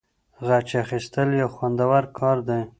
[0.47, 2.61] غچ اخیستل یو خوندور کار دی.